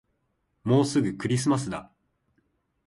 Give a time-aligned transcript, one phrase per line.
[0.63, 1.91] もうすぐクリスマスだ